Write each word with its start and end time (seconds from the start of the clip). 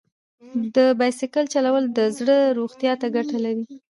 د 0.75 0.77
بایسکل 0.99 1.45
چلول 1.53 1.83
د 1.97 1.99
زړه 2.17 2.37
روغتیا 2.59 2.93
ته 3.01 3.07
ګټه 3.15 3.37
لري. 3.45 3.65